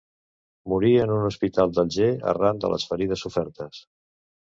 [0.71, 3.83] Morí en un hospital d'Alger arran de les ferides sofertes.